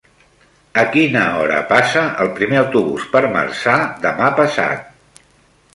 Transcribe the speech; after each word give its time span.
A 0.83 0.85
quina 0.95 1.21
hora 1.41 1.59
passa 1.73 2.07
el 2.25 2.31
primer 2.41 2.59
autobús 2.63 3.05
per 3.13 3.23
Marçà 3.37 3.79
demà 4.09 4.33
passat? 4.41 5.23